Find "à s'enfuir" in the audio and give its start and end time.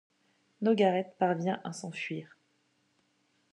1.63-2.35